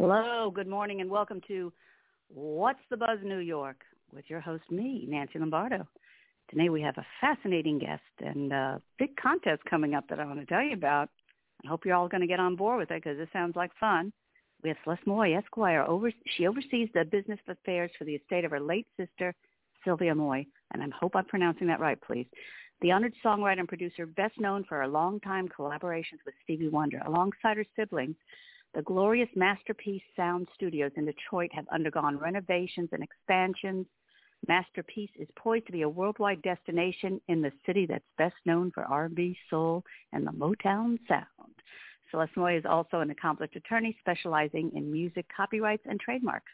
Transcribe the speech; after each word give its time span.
Hello, 0.00 0.50
good 0.50 0.66
morning, 0.66 1.02
and 1.02 1.10
welcome 1.10 1.42
to 1.46 1.70
What's 2.28 2.80
the 2.88 2.96
Buzz 2.96 3.18
New 3.22 3.36
York 3.36 3.82
with 4.14 4.24
your 4.28 4.40
host, 4.40 4.62
me, 4.70 5.04
Nancy 5.06 5.38
Lombardo. 5.38 5.86
Today 6.48 6.70
we 6.70 6.80
have 6.80 6.96
a 6.96 7.04
fascinating 7.20 7.78
guest 7.78 8.00
and 8.18 8.50
a 8.50 8.80
big 8.98 9.14
contest 9.16 9.62
coming 9.68 9.94
up 9.94 10.08
that 10.08 10.18
I 10.18 10.24
want 10.24 10.40
to 10.40 10.46
tell 10.46 10.62
you 10.62 10.72
about. 10.72 11.10
I 11.62 11.68
hope 11.68 11.84
you're 11.84 11.96
all 11.96 12.08
going 12.08 12.22
to 12.22 12.26
get 12.26 12.40
on 12.40 12.56
board 12.56 12.78
with 12.78 12.90
it 12.90 13.04
because 13.04 13.20
it 13.20 13.28
sounds 13.30 13.56
like 13.56 13.72
fun. 13.78 14.10
We 14.62 14.70
have 14.70 14.78
Celeste 14.84 15.06
Moy, 15.06 15.36
Esquire. 15.36 15.82
Over, 15.82 16.10
she 16.34 16.46
oversees 16.46 16.88
the 16.94 17.04
business 17.04 17.38
affairs 17.46 17.90
for 17.98 18.04
the 18.06 18.14
estate 18.14 18.46
of 18.46 18.52
her 18.52 18.60
late 18.60 18.86
sister, 18.98 19.34
Sylvia 19.84 20.14
Moy, 20.14 20.46
and 20.72 20.82
I 20.82 20.86
hope 20.98 21.14
I'm 21.14 21.26
pronouncing 21.26 21.66
that 21.66 21.78
right, 21.78 22.00
please. 22.00 22.26
The 22.80 22.92
honored 22.92 23.12
songwriter 23.22 23.58
and 23.58 23.68
producer, 23.68 24.06
best 24.06 24.40
known 24.40 24.64
for 24.64 24.78
her 24.78 24.88
longtime 24.88 25.50
collaborations 25.50 26.24
with 26.24 26.34
Stevie 26.42 26.68
Wonder, 26.68 27.02
alongside 27.04 27.58
her 27.58 27.66
siblings, 27.76 28.16
the 28.74 28.82
glorious 28.82 29.28
Masterpiece 29.34 30.02
Sound 30.14 30.48
Studios 30.54 30.92
in 30.96 31.04
Detroit 31.04 31.50
have 31.52 31.66
undergone 31.72 32.18
renovations 32.18 32.88
and 32.92 33.02
expansions. 33.02 33.86
Masterpiece 34.46 35.10
is 35.18 35.28
poised 35.36 35.66
to 35.66 35.72
be 35.72 35.82
a 35.82 35.88
worldwide 35.88 36.40
destination 36.42 37.20
in 37.28 37.42
the 37.42 37.52
city 37.66 37.86
that's 37.86 38.04
best 38.16 38.36
known 38.46 38.70
for 38.70 38.84
R&B, 38.84 39.36
soul, 39.50 39.84
and 40.12 40.26
the 40.26 40.30
Motown 40.30 40.98
sound. 41.08 41.54
Celeste 42.10 42.36
Moy 42.36 42.56
is 42.56 42.64
also 42.64 43.00
an 43.00 43.10
accomplished 43.10 43.56
attorney 43.56 43.96
specializing 44.00 44.70
in 44.74 44.90
music 44.90 45.26
copyrights 45.34 45.84
and 45.86 46.00
trademarks. 46.00 46.50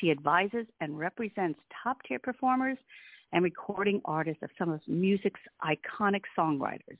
She 0.00 0.10
advises 0.10 0.66
and 0.80 0.98
represents 0.98 1.58
top-tier 1.82 2.18
performers 2.18 2.78
and 3.32 3.44
recording 3.44 4.00
artists 4.04 4.42
of 4.42 4.50
some 4.58 4.70
of 4.70 4.80
music's 4.86 5.40
iconic 5.62 6.22
songwriters. 6.36 6.98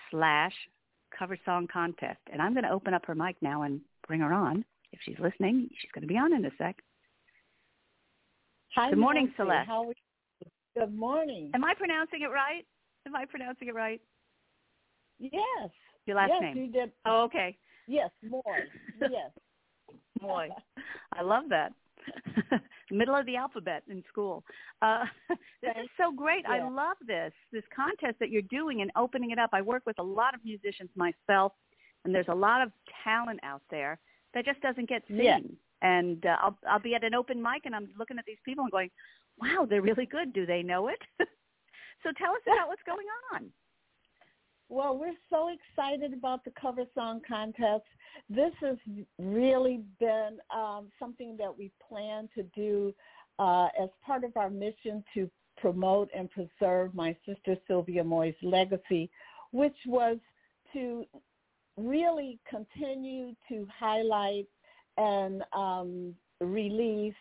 slash 0.10 0.54
cover 1.18 1.38
song 1.46 1.68
contest. 1.72 2.20
And 2.32 2.42
I'm 2.42 2.54
going 2.54 2.64
to 2.64 2.72
open 2.72 2.94
up 2.94 3.06
her 3.06 3.16
mic 3.16 3.36
now 3.42 3.64
and 3.64 3.82
bring 4.08 4.22
her 4.22 4.32
on. 4.34 4.64
If 4.92 5.00
she's 5.04 5.20
listening, 5.20 5.70
she's 5.80 5.92
going 5.94 6.04
to 6.04 6.08
be 6.08 6.18
on 6.18 6.34
in 6.34 6.46
a 6.46 6.52
sec. 6.58 6.78
Hi, 8.76 8.90
Good 8.90 9.00
morning, 9.00 9.26
Nancy. 9.26 9.36
Celeste. 9.38 9.68
How 9.68 9.84
are 9.84 9.88
you? 9.88 9.94
Good 10.78 10.98
morning. 10.98 11.52
Am 11.54 11.66
I 11.66 11.74
pronouncing 11.74 12.22
it 12.22 12.28
right? 12.28 12.66
Am 13.06 13.14
I 13.16 13.26
pronouncing 13.26 13.68
it 13.68 13.76
right? 13.76 14.00
Yes. 15.20 15.70
Your 16.06 16.16
last 16.16 16.32
yes, 16.34 16.42
name? 16.42 16.58
you 16.58 16.72
did. 16.72 16.92
Oh, 17.06 17.24
okay. 17.24 17.58
Yes, 17.88 18.10
Moy. 18.24 18.42
yes. 19.02 19.32
Moy. 20.22 20.50
I 21.14 21.22
love 21.22 21.46
that. 21.50 21.74
Middle 22.92 23.16
of 23.16 23.26
the 23.26 23.36
alphabet 23.36 23.84
in 23.90 24.04
school. 24.10 24.44
Uh, 24.82 25.06
this 25.62 25.72
is 25.84 25.90
so 25.98 26.12
great. 26.12 26.46
I 26.46 26.68
love 26.68 26.98
this 27.06 27.32
this 27.52 27.64
contest 27.76 28.18
that 28.20 28.30
you're 28.30 28.42
doing 28.44 28.82
and 28.82 28.92
opening 28.96 29.32
it 29.32 29.40
up. 29.40 29.52
I 29.54 29.62
work 29.62 29.84
with 29.86 30.00
a 30.00 30.04
lot 30.04 30.34
of 30.34 30.44
musicians 30.44 30.90
myself, 30.96 31.54
and 32.04 32.14
there's 32.14 32.28
a 32.30 32.36
lot 32.36 32.62
of 32.62 32.72
talent 33.04 33.40
out 33.44 33.62
there 33.70 34.00
that 34.34 34.46
just 34.46 34.62
doesn't 34.62 34.90
get 34.90 35.04
seen. 35.08 35.22
Yeah. 35.22 35.40
And 35.82 36.26
uh, 36.26 36.38
I'll 36.42 36.58
I'll 36.70 36.80
be 36.80 36.96
at 36.96 37.04
an 37.04 37.16
open 37.16 37.42
mic 37.42 37.66
and 37.66 37.76
I'm 37.76 37.90
looking 37.98 38.18
at 38.18 38.26
these 38.26 38.42
people 38.46 38.64
and 38.64 38.72
going, 38.72 38.90
"Wow, 39.40 39.66
they're 39.70 39.82
really 39.82 40.06
good. 40.06 40.34
Do 40.34 40.46
they 40.46 40.64
know 40.64 40.88
it?" 40.88 41.00
so 42.04 42.12
tell 42.18 42.32
us 42.32 42.42
about 42.46 42.68
what's 42.68 42.84
going 42.86 43.08
on. 43.34 43.52
Well, 44.72 44.98
we're 44.98 45.18
so 45.30 45.50
excited 45.50 46.14
about 46.14 46.46
the 46.46 46.52
cover 46.52 46.86
song 46.96 47.20
contest. 47.28 47.84
This 48.30 48.54
has 48.62 48.78
really 49.20 49.82
been 50.00 50.38
um, 50.50 50.88
something 50.98 51.36
that 51.40 51.56
we 51.56 51.74
plan 51.90 52.30
to 52.36 52.44
do 52.56 52.94
uh, 53.38 53.68
as 53.78 53.90
part 54.02 54.24
of 54.24 54.38
our 54.38 54.50
mission 54.50 55.04
to 55.14 55.30
promote 55.58 56.10
and 56.16 56.30
preserve 56.32 56.96
my 56.96 57.14
sister 57.26 57.58
Sylvia 57.68 58.02
Moy's 58.02 58.34
legacy, 58.42 59.10
which 59.52 59.76
was 59.86 60.16
to 60.72 61.04
really 61.76 62.40
continue 62.50 63.36
to 63.50 63.68
highlight 63.78 64.48
and 64.96 65.44
um, 65.52 66.16
release 66.40 67.14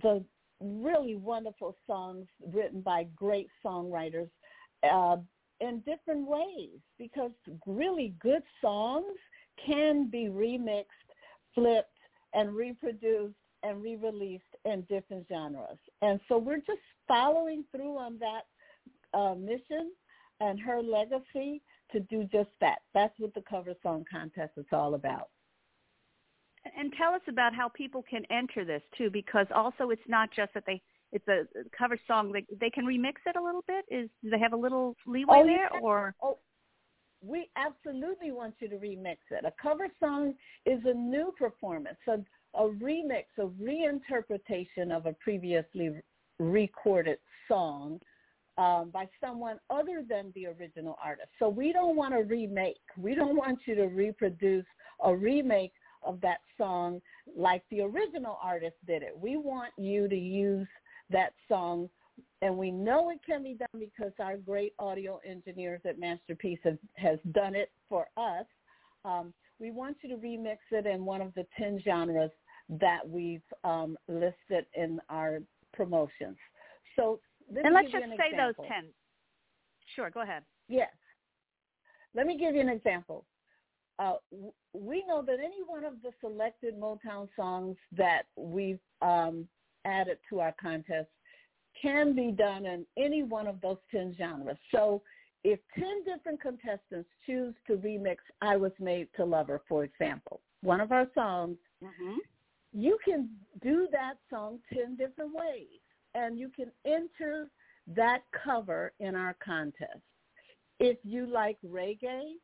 the 0.00 0.24
really 0.60 1.16
wonderful 1.16 1.74
songs 1.88 2.28
written 2.52 2.82
by 2.82 3.04
great 3.16 3.48
songwriters 3.66 4.30
uh, 4.88 5.16
in 5.60 5.80
different 5.80 6.26
ways 6.26 6.78
because 6.98 7.30
really 7.66 8.14
good 8.20 8.42
songs 8.60 9.16
can 9.64 10.08
be 10.10 10.26
remixed, 10.26 10.84
flipped, 11.54 11.90
and 12.32 12.54
reproduced 12.54 13.34
and 13.62 13.82
re-released 13.82 14.42
in 14.64 14.82
different 14.82 15.26
genres. 15.28 15.78
And 16.02 16.20
so 16.28 16.36
we're 16.38 16.56
just 16.56 16.82
following 17.08 17.64
through 17.74 17.96
on 17.96 18.18
that 18.18 18.42
uh, 19.18 19.34
mission 19.34 19.92
and 20.40 20.60
her 20.60 20.82
legacy 20.82 21.62
to 21.92 22.00
do 22.00 22.24
just 22.24 22.50
that. 22.60 22.80
That's 22.92 23.14
what 23.18 23.32
the 23.34 23.42
cover 23.48 23.74
song 23.82 24.04
contest 24.10 24.52
is 24.56 24.66
all 24.72 24.94
about. 24.94 25.28
And 26.76 26.92
tell 26.98 27.12
us 27.12 27.20
about 27.28 27.54
how 27.54 27.68
people 27.68 28.02
can 28.02 28.24
enter 28.30 28.64
this 28.64 28.82
too, 28.96 29.10
because 29.10 29.46
also 29.54 29.90
it's 29.90 30.08
not 30.08 30.30
just 30.34 30.52
that 30.54 30.64
they 30.66 30.82
it's 31.14 31.28
a 31.28 31.44
cover 31.76 31.98
song. 32.06 32.32
They 32.32 32.44
they 32.60 32.70
can 32.70 32.84
remix 32.84 33.14
it 33.24 33.36
a 33.36 33.42
little 33.42 33.64
bit. 33.66 33.84
Is 33.88 34.10
do 34.22 34.30
they 34.30 34.38
have 34.38 34.52
a 34.52 34.56
little 34.56 34.96
leeway 35.06 35.36
Oh, 35.38 35.46
there, 35.46 35.70
or 35.80 36.14
Oh, 36.22 36.38
we 37.22 37.48
absolutely 37.56 38.32
want 38.32 38.54
you 38.58 38.68
to 38.68 38.76
remix 38.76 39.16
it. 39.30 39.44
A 39.44 39.52
cover 39.62 39.88
song 40.00 40.34
is 40.66 40.80
a 40.84 40.92
new 40.92 41.32
performance, 41.38 41.96
a, 42.08 42.18
a 42.54 42.68
remix, 42.68 43.24
a 43.38 43.46
reinterpretation 43.46 44.90
of 44.90 45.06
a 45.06 45.12
previously 45.14 45.92
recorded 46.38 47.18
song 47.48 48.00
um, 48.58 48.90
by 48.92 49.08
someone 49.20 49.58
other 49.70 50.04
than 50.08 50.32
the 50.34 50.46
original 50.46 50.98
artist. 51.02 51.28
So 51.38 51.48
we 51.48 51.72
don't 51.72 51.96
want 51.96 52.12
to 52.12 52.20
remake. 52.20 52.76
We 52.98 53.14
don't 53.14 53.36
want 53.36 53.60
you 53.66 53.74
to 53.76 53.86
reproduce 53.86 54.66
a 55.02 55.14
remake 55.14 55.72
of 56.02 56.20
that 56.20 56.38
song 56.58 57.00
like 57.36 57.62
the 57.70 57.80
original 57.80 58.38
artist 58.42 58.76
did 58.86 59.02
it. 59.02 59.16
We 59.16 59.36
want 59.36 59.72
you 59.78 60.08
to 60.08 60.16
use 60.16 60.68
that 61.10 61.32
song 61.48 61.88
and 62.42 62.56
we 62.56 62.70
know 62.70 63.10
it 63.10 63.20
can 63.26 63.42
be 63.42 63.54
done 63.54 63.80
because 63.80 64.12
our 64.20 64.36
great 64.36 64.72
audio 64.78 65.20
engineers 65.26 65.80
at 65.84 65.98
Masterpiece 65.98 66.60
have, 66.62 66.78
has 66.94 67.18
done 67.32 67.54
it 67.54 67.72
for 67.88 68.06
us. 68.16 68.44
Um, 69.04 69.32
we 69.58 69.70
want 69.70 69.96
you 70.02 70.10
to 70.10 70.16
remix 70.16 70.58
it 70.70 70.86
in 70.86 71.04
one 71.04 71.20
of 71.20 71.34
the 71.34 71.44
10 71.58 71.80
genres 71.84 72.30
that 72.68 73.00
we've 73.06 73.42
um, 73.64 73.96
listed 74.08 74.66
in 74.74 75.00
our 75.08 75.40
promotions. 75.72 76.36
So 76.96 77.20
let 77.52 77.66
and 77.66 77.74
let's 77.74 77.90
just 77.90 78.04
an 78.04 78.10
say 78.10 78.30
example. 78.30 78.54
those 78.58 78.68
ten. 78.68 78.84
Sure, 79.94 80.10
go 80.10 80.22
ahead. 80.22 80.42
Yes. 80.68 80.90
Let 82.14 82.26
me 82.26 82.38
give 82.38 82.54
you 82.54 82.60
an 82.60 82.68
example. 82.68 83.26
Uh, 83.98 84.14
we 84.72 85.04
know 85.06 85.22
that 85.22 85.38
any 85.38 85.62
one 85.66 85.84
of 85.84 85.94
the 86.02 86.10
selected 86.20 86.74
Motown 86.80 87.28
songs 87.36 87.76
that 87.96 88.22
we've 88.36 88.80
um, 89.02 89.46
added 89.84 90.18
to 90.30 90.40
our 90.40 90.54
contest 90.60 91.08
can 91.80 92.14
be 92.14 92.30
done 92.30 92.66
in 92.66 92.86
any 92.96 93.22
one 93.22 93.46
of 93.46 93.60
those 93.60 93.78
10 93.90 94.14
genres. 94.16 94.56
So 94.70 95.02
if 95.42 95.58
10 95.78 96.04
different 96.04 96.40
contestants 96.40 97.08
choose 97.26 97.54
to 97.66 97.76
remix 97.76 98.16
I 98.40 98.56
Was 98.56 98.72
Made 98.78 99.08
to 99.16 99.24
Love 99.24 99.48
Her, 99.48 99.60
for 99.68 99.84
example, 99.84 100.40
one 100.62 100.80
of 100.80 100.92
our 100.92 101.06
songs, 101.14 101.56
Mm-hmm. 101.82 102.18
you 102.72 102.98
can 103.04 103.28
do 103.62 103.88
that 103.92 104.14
song 104.30 104.58
10 104.72 104.96
different 104.96 105.32
ways 105.34 105.80
and 106.14 106.38
you 106.38 106.48
can 106.54 106.70
enter 106.86 107.48
that 107.94 108.22
cover 108.44 108.92
in 109.00 109.14
our 109.14 109.36
contest. 109.44 110.00
If 110.80 110.96
you 111.02 111.26
like 111.26 111.58
reggae, 111.66 112.34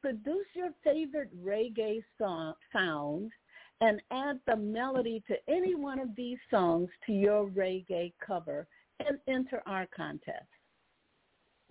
produce 0.00 0.46
your 0.54 0.70
favorite 0.82 1.30
reggae 1.44 2.02
song, 2.18 2.54
sound 2.72 3.30
and 3.80 4.00
add 4.10 4.38
the 4.46 4.56
melody 4.56 5.22
to 5.28 5.34
any 5.48 5.74
one 5.74 5.98
of 5.98 6.14
these 6.16 6.38
songs 6.50 6.88
to 7.06 7.12
your 7.12 7.48
reggae 7.48 8.12
cover 8.24 8.66
and 9.06 9.18
enter 9.28 9.62
our 9.66 9.86
contest. 9.86 10.44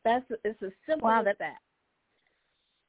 That's 0.03 0.25
it's 0.43 0.61
as 0.63 0.71
simple 0.87 1.07
Wow, 1.09 1.21
as 1.21 1.35
that-. 1.39 1.57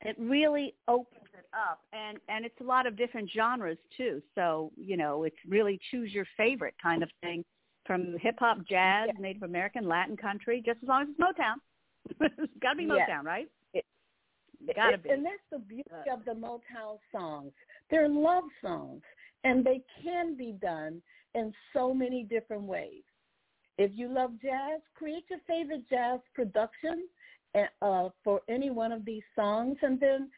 It 0.02 0.16
really 0.18 0.74
opens 0.88 1.26
it 1.34 1.44
up, 1.52 1.80
and 1.92 2.18
and 2.28 2.44
it's 2.46 2.58
a 2.60 2.64
lot 2.64 2.86
of 2.86 2.96
different 2.96 3.30
genres 3.30 3.76
too. 3.96 4.22
So 4.34 4.72
you 4.76 4.96
know, 4.96 5.24
it's 5.24 5.36
really 5.46 5.78
choose 5.90 6.12
your 6.12 6.26
favorite 6.36 6.74
kind 6.82 7.02
of 7.02 7.10
thing, 7.20 7.44
from 7.84 8.16
hip 8.18 8.36
hop, 8.38 8.58
jazz, 8.66 9.08
Yeah. 9.12 9.20
Native 9.20 9.42
American, 9.42 9.86
Latin 9.88 10.16
country, 10.16 10.62
just 10.64 10.78
as 10.82 10.88
long 10.88 11.02
as 11.02 11.08
it's 11.10 11.18
Motown. 11.20 11.56
it's 12.38 12.52
got 12.62 12.72
to 12.74 12.78
be. 12.78 12.86
Motown, 12.86 13.24
right? 13.24 13.50
It- 13.74 13.84
Gotta 14.74 14.94
It- 14.94 15.02
be. 15.02 15.10
And 15.10 15.24
that's 15.26 15.42
the 15.50 15.58
beauty 15.58 15.90
Uh, 15.90 16.14
of 16.14 16.24
the 16.24 16.32
Motown 16.32 16.98
songs. 17.12 17.52
They're 17.90 18.08
love 18.08 18.44
songs, 18.62 19.02
and 19.44 19.64
they 19.64 19.82
can 20.02 20.36
be 20.36 20.52
done 20.52 21.02
in 21.34 21.52
so 21.72 21.92
many 21.94 22.24
different 22.24 22.62
ways. 22.62 23.02
If 23.78 23.92
you 23.94 24.08
love 24.08 24.32
jazz, 24.42 24.80
create 24.94 25.24
your 25.30 25.38
favorite 25.46 25.88
jazz 25.88 26.20
production 26.34 27.08
uh, 27.82 28.10
for 28.22 28.42
any 28.48 28.70
one 28.70 28.92
of 28.92 29.04
these 29.04 29.22
songs, 29.34 29.76
and 29.82 29.98
then 29.98 30.30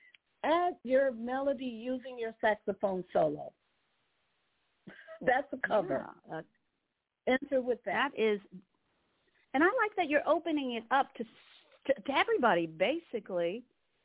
add 0.45 0.75
your 0.83 1.13
melody 1.13 1.65
using 1.65 2.19
your 2.19 2.35
saxophone 2.41 3.05
solo. 3.13 3.53
That's 5.21 5.53
a 5.53 5.67
cover. 5.67 6.07
Yeah, 6.29 6.39
uh, 6.39 6.43
enter 7.27 7.61
with 7.61 7.79
that. 7.85 8.13
That 8.17 8.23
is, 8.23 8.41
and 9.55 9.63
I 9.63 9.67
like 9.67 9.95
that 9.97 10.09
you're 10.09 10.27
opening 10.27 10.75
it 10.75 10.85
up 10.91 11.15
to 11.17 11.25
to, 11.87 11.95
to 11.95 12.17
everybody, 12.17 12.67
basically. 12.67 13.65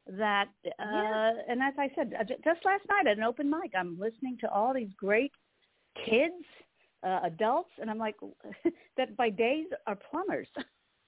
That 0.10 0.48
uh, 0.66 0.70
yeah. 0.80 1.32
and 1.50 1.62
as 1.62 1.74
I 1.78 1.90
said, 1.94 2.14
uh, 2.18 2.24
just 2.24 2.64
last 2.64 2.84
night 2.90 3.08
at 3.12 3.18
an 3.18 3.24
open 3.24 3.50
mic, 3.50 3.72
I'm 3.78 4.00
listening 4.00 4.38
to 4.42 4.50
all 4.50 4.74
these 4.74 4.94
great 4.98 5.34
kids, 6.06 6.46
uh, 7.04 7.20
adults, 7.24 7.72
and 7.82 7.90
I'm 7.90 7.98
like, 7.98 8.16
that 8.98 9.18
by 9.18 9.30
days 9.30 9.68
are 9.86 9.98
plumbers. 10.10 10.48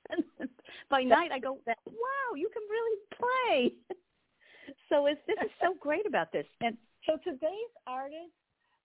by 0.90 1.04
night, 1.04 1.32
I 1.32 1.40
go, 1.40 1.60
wow, 1.66 2.36
you 2.36 2.50
can 2.52 2.64
really 2.70 2.98
play. 3.16 3.74
so 4.90 5.06
it's, 5.06 5.22
this 5.28 5.38
is 5.46 5.52
so 5.62 5.76
great 5.80 6.06
about 6.06 6.32
this. 6.32 6.46
And 6.62 6.78
so 7.06 7.18
today's 7.24 7.74
artists 7.88 8.34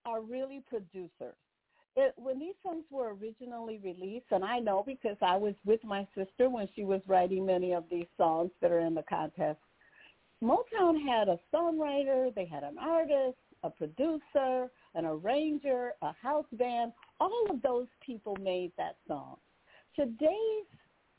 are 0.06 0.20
really 0.20 0.62
producers. 0.68 1.36
It, 1.96 2.12
when 2.16 2.40
these 2.40 2.54
songs 2.62 2.84
were 2.90 3.14
originally 3.14 3.78
released, 3.82 4.26
and 4.32 4.44
I 4.44 4.58
know 4.58 4.82
because 4.84 5.16
I 5.22 5.36
was 5.36 5.54
with 5.64 5.82
my 5.84 6.06
sister 6.16 6.50
when 6.50 6.68
she 6.74 6.84
was 6.84 7.00
writing 7.06 7.46
many 7.46 7.72
of 7.72 7.84
these 7.90 8.06
songs 8.16 8.50
that 8.60 8.72
are 8.72 8.80
in 8.80 8.94
the 8.94 9.04
contest, 9.04 9.60
Motown 10.42 11.02
had 11.06 11.28
a 11.28 11.38
songwriter, 11.52 12.34
they 12.34 12.46
had 12.46 12.62
an 12.62 12.76
artist, 12.78 13.38
a 13.62 13.70
producer, 13.70 14.70
an 14.94 15.06
arranger, 15.06 15.92
a 16.02 16.12
house 16.12 16.46
band. 16.52 16.92
All 17.18 17.46
of 17.50 17.62
those 17.62 17.86
people 18.04 18.36
made 18.40 18.72
that 18.76 18.96
song. 19.08 19.36
Today's 19.96 20.66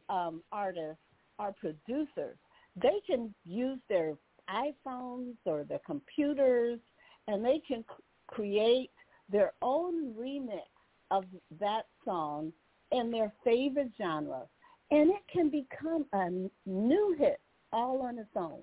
um, 0.10 0.44
artists 0.52 1.02
are 1.40 1.54
producers. 1.54 2.38
They 2.76 3.02
can 3.08 3.34
use 3.46 3.80
their 3.90 4.16
iPhones 4.50 5.36
or 5.46 5.64
their 5.64 5.82
computers, 5.86 6.80
and 7.28 7.44
they 7.44 7.62
can 7.68 7.84
create 8.28 8.92
their 9.32 9.54
own 9.62 10.14
remix 10.14 10.62
of 11.10 11.24
that 11.60 11.88
song 12.04 12.54
in 12.92 13.12
their 13.12 13.34
favorite 13.44 13.92
genre. 13.98 14.44
And 14.92 15.10
it 15.10 15.24
can 15.32 15.50
become 15.50 16.06
a 16.14 16.30
new 16.70 17.16
hit 17.18 17.40
all 17.74 18.04
on 18.04 18.20
its 18.20 18.30
own. 18.36 18.62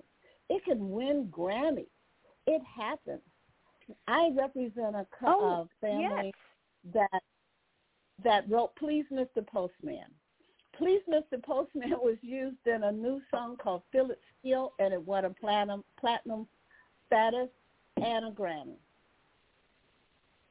It 0.49 0.63
can 0.65 0.91
win 0.91 1.29
Grammy. 1.31 1.87
It 2.47 2.61
happens. 2.63 3.21
I 4.07 4.29
represent 4.37 4.95
a 4.95 5.05
co- 5.17 5.25
oh, 5.25 5.61
uh, 5.61 5.65
family 5.81 6.33
yes. 6.85 6.93
that 6.93 7.21
that 8.23 8.49
wrote 8.49 8.75
"Please, 8.75 9.05
Mr. 9.11 9.45
Postman." 9.45 10.05
"Please, 10.77 11.01
Mr. 11.09 11.41
Postman" 11.41 11.91
was 12.01 12.17
used 12.21 12.65
in 12.65 12.83
a 12.83 12.91
new 12.91 13.21
song 13.31 13.57
called 13.57 13.83
"Feel 13.91 14.11
It 14.11 14.21
Still," 14.39 14.73
and 14.79 14.93
it 14.93 15.01
won 15.01 15.25
a 15.25 15.29
platinum 15.29 15.83
platinum 15.99 16.47
status 17.07 17.49
and 17.97 18.25
a 18.25 18.31
Grammy. 18.31 18.77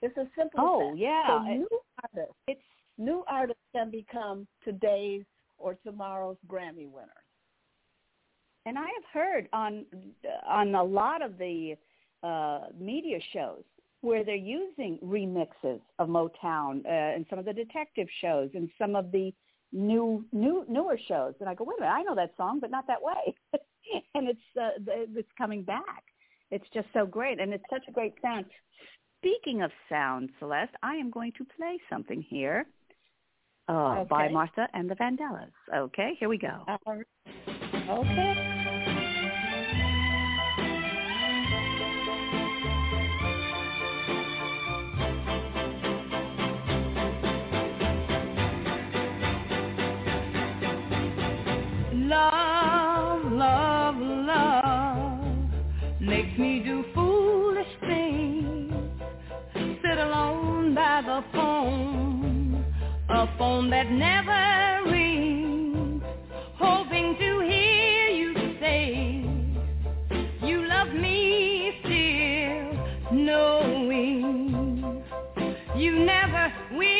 It's 0.02 0.16
a 0.16 0.26
simple. 0.36 0.60
Oh 0.60 0.88
fact. 0.88 0.98
yeah. 0.98 1.26
So 1.28 1.38
new 1.44 1.68
artists, 2.02 2.34
it's 2.48 2.60
new 2.98 3.24
artists 3.28 3.62
can 3.72 3.90
become 3.90 4.46
today's 4.64 5.24
or 5.58 5.76
tomorrow's 5.84 6.36
Grammy 6.48 6.90
winners. 6.90 7.08
And 8.66 8.78
I 8.78 8.82
have 8.82 9.04
heard 9.12 9.48
on 9.52 9.84
on 10.46 10.74
a 10.74 10.82
lot 10.82 11.22
of 11.22 11.38
the 11.38 11.74
uh, 12.22 12.66
media 12.78 13.18
shows 13.32 13.64
where 14.02 14.24
they're 14.24 14.34
using 14.34 14.98
remixes 15.02 15.80
of 15.98 16.08
Motown 16.08 16.84
uh, 16.84 16.88
and 16.88 17.24
some 17.30 17.38
of 17.38 17.44
the 17.44 17.52
detective 17.52 18.08
shows 18.20 18.50
and 18.54 18.68
some 18.78 18.94
of 18.96 19.10
the 19.12 19.32
new 19.72 20.24
new 20.32 20.64
newer 20.68 20.98
shows. 21.08 21.34
And 21.40 21.48
I 21.48 21.54
go, 21.54 21.64
wait 21.64 21.78
a 21.78 21.82
minute, 21.82 21.92
I 21.92 22.02
know 22.02 22.14
that 22.14 22.34
song, 22.36 22.60
but 22.60 22.70
not 22.70 22.86
that 22.86 23.02
way. 23.02 23.34
and 24.14 24.28
it's 24.28 24.40
uh, 24.60 24.70
it's 25.16 25.28
coming 25.36 25.62
back. 25.62 26.04
It's 26.50 26.66
just 26.74 26.86
so 26.92 27.06
great, 27.06 27.40
and 27.40 27.52
it's 27.52 27.64
such 27.70 27.84
a 27.88 27.92
great 27.92 28.14
sound. 28.20 28.44
Speaking 29.20 29.62
of 29.62 29.70
sound, 29.88 30.30
Celeste, 30.38 30.74
I 30.82 30.96
am 30.96 31.10
going 31.10 31.32
to 31.38 31.46
play 31.56 31.78
something 31.88 32.20
here 32.28 32.66
uh, 33.68 34.00
okay. 34.00 34.08
by 34.10 34.28
Martha 34.28 34.68
and 34.74 34.90
the 34.90 34.96
Vandellas. 34.96 35.52
Okay, 35.74 36.12
here 36.18 36.28
we 36.28 36.38
go. 36.38 36.64
Uh, 36.68 36.76
okay. 37.92 38.34
Love, 51.94 53.32
love, 53.32 53.96
love 53.98 55.20
makes 56.00 56.38
me 56.38 56.62
do 56.64 56.84
foolish 56.94 57.66
things. 57.80 58.72
Sit 59.54 59.98
alone 59.98 60.74
by 60.74 61.02
the 61.04 61.24
phone, 61.32 62.64
a 63.10 63.26
phone 63.38 63.70
that 63.70 63.90
never 63.90 64.81
you 75.76 75.92
never 76.04 76.52
will. 76.72 76.91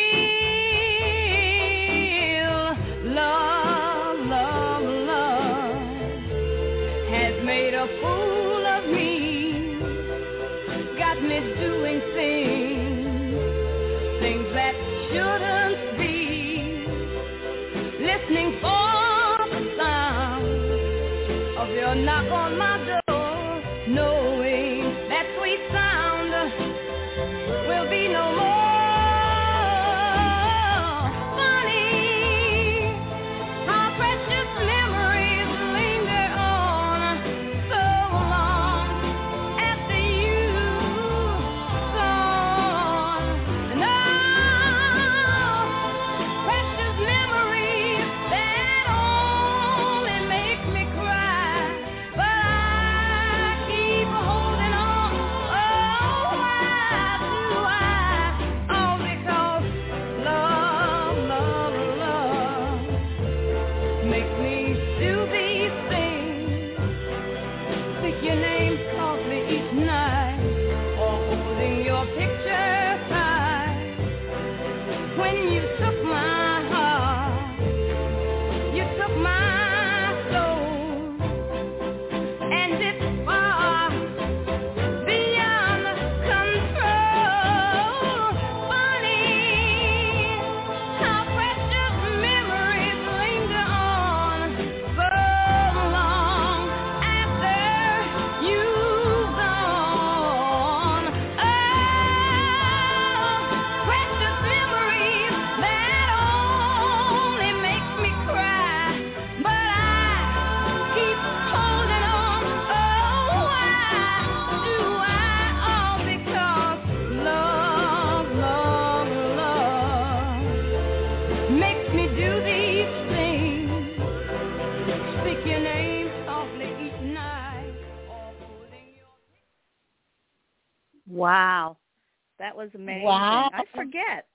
That 132.53 132.63
was 132.63 132.71
amazing. 132.75 133.05
Wow. 133.05 133.51
I 133.53 133.63
forget. 133.75 134.27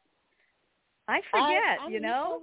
I 1.08 1.22
forget, 1.32 1.80
I, 1.82 1.86
I, 1.86 1.90
you 1.90 2.00
know. 2.00 2.42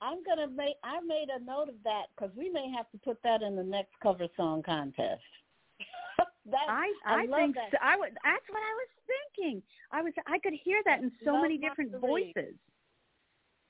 I'm 0.00 0.18
gonna 0.24 0.48
make. 0.48 0.76
I 0.84 1.00
made 1.00 1.28
a 1.34 1.42
note 1.42 1.68
of 1.68 1.74
that 1.84 2.04
because 2.14 2.34
we 2.36 2.50
may 2.50 2.70
have 2.74 2.90
to 2.92 2.98
put 2.98 3.18
that 3.24 3.42
in 3.42 3.56
the 3.56 3.62
next 3.62 3.92
cover 4.02 4.26
song 4.36 4.62
contest. 4.62 5.22
that, 6.50 6.68
I 6.68 6.92
I, 7.06 7.14
I, 7.14 7.26
think 7.26 7.56
that. 7.56 7.70
so. 7.72 7.78
I 7.82 7.96
would. 7.96 8.10
That's 8.24 8.46
what 8.48 8.60
I 8.60 8.74
was 8.76 8.90
thinking. 9.36 9.62
I 9.92 10.02
was. 10.02 10.12
I 10.26 10.38
could 10.38 10.54
hear 10.64 10.80
that 10.86 11.00
in 11.00 11.10
so 11.24 11.32
Love 11.32 11.42
many 11.42 11.58
different 11.58 11.98
voices. 11.98 12.54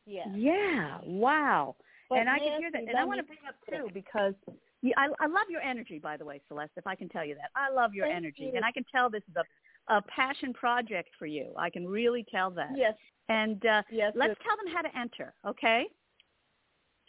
Yeah. 0.04 0.26
Yeah. 0.34 0.98
Wow. 1.04 1.76
But 2.08 2.18
and 2.18 2.28
I 2.28 2.38
could 2.38 2.58
hear 2.58 2.70
that. 2.72 2.82
And 2.82 2.96
I 2.96 3.04
want 3.04 3.18
to 3.18 3.24
bring 3.26 3.38
up 3.48 3.56
too 3.68 3.92
because 3.92 4.34
you, 4.82 4.92
I, 4.96 5.08
I 5.18 5.26
love 5.26 5.50
your 5.50 5.62
energy. 5.62 5.98
By 5.98 6.16
the 6.16 6.24
way, 6.24 6.40
Celeste, 6.48 6.72
if 6.76 6.86
I 6.86 6.94
can 6.94 7.08
tell 7.08 7.24
you 7.24 7.34
that, 7.34 7.50
I 7.56 7.72
love 7.72 7.94
your 7.94 8.06
Thank 8.06 8.16
energy, 8.16 8.44
you. 8.44 8.52
and 8.54 8.64
I 8.64 8.70
can 8.70 8.84
tell 8.92 9.10
this 9.10 9.22
is 9.28 9.36
a 9.36 9.42
a 9.88 10.02
passion 10.02 10.52
project 10.52 11.10
for 11.18 11.26
you. 11.26 11.52
I 11.56 11.70
can 11.70 11.86
really 11.86 12.24
tell 12.30 12.50
that. 12.52 12.70
Yes. 12.76 12.94
And 13.28 13.64
uh, 13.66 13.82
Yes. 13.90 14.12
let's 14.16 14.32
it- 14.32 14.38
tell 14.44 14.56
them 14.56 14.72
how 14.74 14.82
to 14.82 14.96
enter. 14.98 15.34
Okay. 15.46 15.84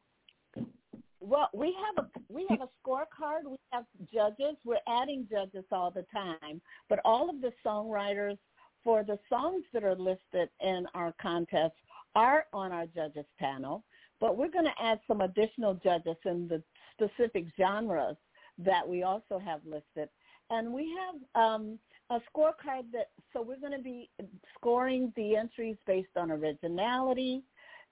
Well, 1.24 1.48
we 1.54 1.74
have 1.86 2.04
a 2.04 2.20
we 2.28 2.46
have 2.50 2.60
a 2.62 2.68
scorecard. 2.84 3.48
We 3.48 3.56
have 3.70 3.84
judges. 4.12 4.56
We're 4.64 4.78
adding 4.88 5.28
judges 5.30 5.64
all 5.70 5.92
the 5.92 6.04
time, 6.12 6.60
but 6.88 6.98
all 7.04 7.30
of 7.30 7.40
the 7.40 7.52
songwriters 7.64 8.38
for 8.82 9.04
the 9.04 9.18
songs 9.28 9.62
that 9.72 9.84
are 9.84 9.94
listed 9.94 10.48
in 10.60 10.84
our 10.94 11.14
contest 11.22 11.74
are 12.16 12.46
on 12.52 12.72
our 12.72 12.86
judges 12.86 13.24
panel. 13.38 13.84
But 14.20 14.36
we're 14.36 14.50
going 14.50 14.64
to 14.64 14.82
add 14.82 14.98
some 15.06 15.20
additional 15.20 15.74
judges 15.74 16.16
in 16.24 16.48
the 16.48 16.60
specific 16.92 17.46
genres 17.56 18.16
that 18.58 18.86
we 18.86 19.04
also 19.04 19.38
have 19.38 19.60
listed, 19.64 20.08
and 20.50 20.72
we 20.72 20.92
have 20.98 21.40
um, 21.40 21.78
a 22.10 22.18
scorecard 22.34 22.90
that. 22.92 23.10
So 23.32 23.42
we're 23.42 23.60
going 23.60 23.76
to 23.76 23.82
be 23.82 24.10
scoring 24.58 25.12
the 25.16 25.36
entries 25.36 25.76
based 25.86 26.16
on 26.16 26.32
originality, 26.32 27.42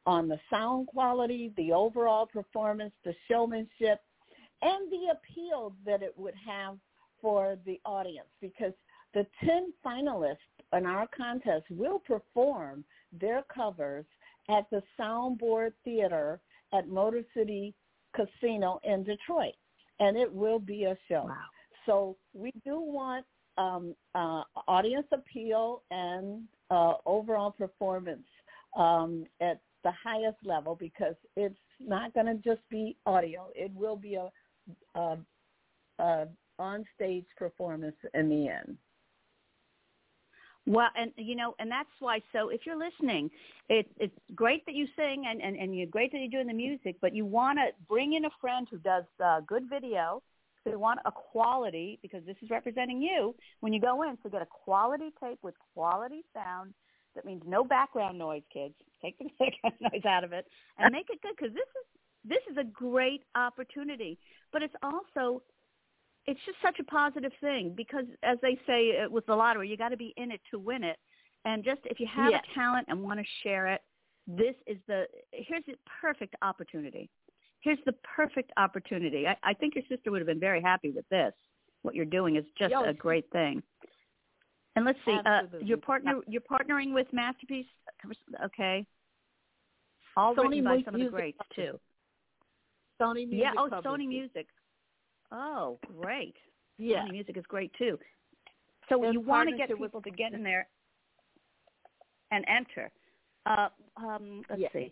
on 0.06 0.28
the 0.28 0.38
sound 0.48 0.86
quality, 0.86 1.52
the 1.56 1.72
overall 1.72 2.26
performance, 2.26 2.92
the 3.04 3.14
showmanship, 3.28 4.00
and 4.62 4.90
the 4.90 5.12
appeal 5.12 5.74
that 5.84 6.02
it 6.02 6.14
would 6.16 6.34
have 6.34 6.76
for 7.20 7.56
the 7.66 7.80
audience 7.84 8.28
because 8.40 8.72
the 9.14 9.26
10 9.44 9.72
finalists 9.84 10.36
in 10.72 10.86
our 10.86 11.06
contest 11.16 11.64
will 11.70 11.98
perform 11.98 12.84
their 13.12 13.42
covers 13.54 14.04
at 14.48 14.68
the 14.70 14.82
Soundboard 14.98 15.72
Theater 15.84 16.40
at 16.72 16.88
Motor 16.88 17.22
City 17.34 17.74
Casino 18.14 18.80
in 18.84 19.04
Detroit. 19.04 19.54
And 19.98 20.16
it 20.16 20.32
will 20.32 20.58
be 20.58 20.84
a 20.84 20.96
show. 21.08 21.24
Wow. 21.26 21.36
So 21.86 22.16
we 22.32 22.52
do 22.64 22.80
want 22.80 23.26
um, 23.58 23.94
uh, 24.14 24.42
audience 24.68 25.06
appeal 25.12 25.82
and 25.90 26.44
uh, 26.70 26.94
overall 27.04 27.50
performance 27.50 28.26
um, 28.76 29.24
at 29.40 29.60
the 29.82 29.92
highest 30.02 30.38
level 30.44 30.74
because 30.74 31.14
it's 31.36 31.58
not 31.80 32.12
going 32.14 32.26
to 32.26 32.34
just 32.34 32.60
be 32.70 32.96
audio. 33.06 33.48
It 33.54 33.72
will 33.74 33.96
be 33.96 34.16
a, 34.16 34.30
a, 34.94 35.18
a 35.98 36.28
on-stage 36.58 37.26
performance 37.36 37.96
in 38.14 38.28
the 38.28 38.48
end. 38.48 38.76
Well, 40.66 40.90
and 40.94 41.10
you 41.16 41.34
know, 41.34 41.54
and 41.58 41.70
that's 41.70 41.88
why. 42.00 42.20
So, 42.32 42.50
if 42.50 42.60
you're 42.66 42.78
listening, 42.78 43.30
it, 43.68 43.90
it's 43.98 44.14
great 44.34 44.64
that 44.66 44.74
you 44.74 44.86
sing, 44.94 45.24
and 45.26 45.40
and 45.40 45.56
and 45.56 45.76
you're 45.76 45.86
great 45.86 46.12
that 46.12 46.18
you're 46.18 46.28
doing 46.28 46.46
the 46.46 46.52
music, 46.52 46.96
but 47.00 47.14
you 47.14 47.24
want 47.24 47.58
to 47.58 47.68
bring 47.88 48.12
in 48.12 48.26
a 48.26 48.30
friend 48.40 48.68
who 48.70 48.78
does 48.78 49.04
uh, 49.24 49.40
good 49.40 49.64
video. 49.70 50.22
So 50.62 50.70
you 50.70 50.78
want 50.78 51.00
a 51.06 51.10
quality 51.10 51.98
because 52.02 52.22
this 52.26 52.36
is 52.42 52.50
representing 52.50 53.00
you 53.00 53.34
when 53.60 53.72
you 53.72 53.80
go 53.80 54.02
in. 54.02 54.18
So 54.22 54.28
get 54.28 54.42
a 54.42 54.46
quality 54.46 55.10
tape 55.18 55.38
with 55.42 55.54
quality 55.72 56.22
sound. 56.34 56.74
That 57.14 57.24
means 57.24 57.42
no 57.46 57.64
background 57.64 58.18
noise, 58.18 58.42
kids. 58.52 58.74
Take 59.02 59.18
the 59.18 59.24
background 59.38 59.74
noise 59.80 60.04
out 60.06 60.24
of 60.24 60.32
it 60.32 60.46
and 60.78 60.92
make 60.92 61.06
it 61.10 61.20
good 61.22 61.34
because 61.38 61.54
this 61.54 61.62
is 61.62 61.86
this 62.22 62.42
is 62.50 62.56
a 62.58 62.64
great 62.64 63.22
opportunity. 63.34 64.18
But 64.52 64.62
it's 64.62 64.74
also 64.82 65.42
it's 66.26 66.40
just 66.44 66.58
such 66.62 66.78
a 66.78 66.84
positive 66.84 67.32
thing 67.40 67.74
because 67.76 68.04
as 68.22 68.38
they 68.42 68.58
say 68.66 68.98
uh, 69.04 69.10
with 69.10 69.26
the 69.26 69.34
lottery 69.34 69.68
you 69.68 69.76
got 69.76 69.88
to 69.88 69.96
be 69.96 70.12
in 70.16 70.30
it 70.30 70.40
to 70.50 70.58
win 70.58 70.84
it 70.84 70.96
and 71.44 71.64
just 71.64 71.80
if 71.84 71.98
you 71.98 72.06
have 72.06 72.30
Yes. 72.30 72.44
a 72.50 72.54
talent 72.58 72.86
and 72.88 73.02
want 73.02 73.18
to 73.18 73.26
share 73.42 73.66
it 73.68 73.80
this 74.26 74.54
is 74.66 74.76
the 74.86 75.04
here's 75.32 75.64
the 75.66 75.74
perfect 76.00 76.34
opportunity 76.42 77.08
here's 77.60 77.78
the 77.86 77.94
perfect 78.16 78.52
opportunity 78.56 79.26
I, 79.26 79.36
I 79.42 79.54
think 79.54 79.74
your 79.74 79.84
sister 79.88 80.10
would 80.10 80.20
have 80.20 80.26
been 80.26 80.40
very 80.40 80.60
happy 80.60 80.90
with 80.90 81.08
this 81.10 81.32
what 81.82 81.94
you're 81.94 82.04
doing 82.04 82.36
is 82.36 82.44
just 82.58 82.72
Yo, 82.72 82.84
a 82.84 82.92
great 82.92 83.30
thing 83.32 83.62
and 84.76 84.84
let's 84.84 84.98
see 85.04 85.16
uh 85.26 85.42
your 85.62 85.78
partner 85.78 86.20
you're 86.28 86.42
partnering 86.42 86.92
with 86.92 87.06
masterpiece 87.12 87.66
okay 88.44 88.86
all 90.16 90.34
Sony 90.34 90.48
written 90.50 90.64
by 90.64 90.76
Mu- 90.76 90.84
some 90.84 90.94
of 90.94 91.00
the 91.00 91.08
greats 91.08 91.38
too 91.54 91.78
Sony 93.00 93.28
Music 93.28 93.38
yeah 93.40 93.52
oh 93.56 93.68
sony 93.82 94.06
music 94.08 94.46
oh 95.32 95.78
great 96.00 96.36
Yeah. 96.78 97.04
Sony 97.04 97.12
music 97.12 97.36
is 97.36 97.44
great 97.46 97.72
too. 97.78 97.98
So 98.88 99.10
you 99.12 99.20
want 99.20 99.48
to 99.50 99.56
get 99.56 99.68
people 99.68 100.00
to 100.02 100.10
get 100.10 100.32
in 100.32 100.42
there 100.42 100.66
and 102.30 102.44
enter. 102.48 102.90
Uh, 103.46 103.68
um, 103.96 104.42
let's 104.48 104.62
see. 104.72 104.90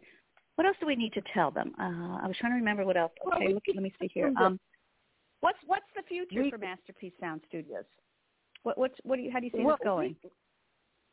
What 0.57 0.67
else 0.67 0.77
do 0.81 0.87
we 0.87 0.97
need 0.97 1.13
to 1.15 1.23
tell 1.35 1.51
them? 1.51 1.73
Uh, 1.79 2.19
I 2.23 2.27
was 2.27 2.37
trying 2.41 2.53
to 2.53 2.57
remember 2.57 2.85
what 2.85 2.97
else. 2.97 3.13
Well, 3.25 3.37
Okay, 3.37 3.49
we 3.49 3.55
look, 3.55 3.63
let 3.75 3.83
me 3.83 3.93
see 4.01 4.09
here. 4.13 4.33
Um, 4.39 4.61
what's 5.41 5.59
what's 5.67 5.87
the 5.97 6.03
future 6.03 6.43
We- 6.43 6.51
for 6.51 6.59
Masterpiece 6.59 7.15
Sound 7.21 7.41
Studios? 7.49 7.85
What 8.63 8.79
what's 8.79 8.95
what 9.03 9.17
do 9.17 9.23
you 9.23 9.31
how 9.31 9.41
do 9.41 9.47
you 9.47 9.53
see 9.53 9.63
Well, 9.63 9.77
this 9.81 9.85
going? 9.85 10.17
we- 10.23 10.31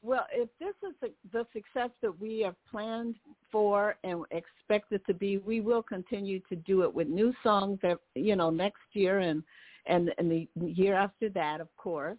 well, 0.01 0.27
if 0.31 0.49
this 0.59 0.75
is 0.87 0.95
the, 1.01 1.11
the 1.33 1.47
success 1.51 1.89
that 2.03 2.19
we 2.19 2.39
have 2.41 2.53
planned 2.69 3.15
for 3.51 3.95
and 4.03 4.23
expect 4.29 4.91
it 4.91 5.03
to 5.07 5.15
be, 5.15 5.39
we 5.39 5.61
will 5.61 5.81
continue 5.81 6.39
to 6.41 6.55
do 6.55 6.83
it 6.83 6.93
with 6.93 7.07
new 7.07 7.33
songs 7.41 7.79
that 7.81 7.97
you 8.13 8.35
know 8.35 8.51
next 8.51 8.83
year 8.93 9.19
and 9.19 9.43
and 9.87 10.11
and 10.17 10.29
the 10.29 10.47
year 10.61 10.93
after 10.95 11.29
that, 11.29 11.59
of 11.59 11.75
course. 11.75 12.17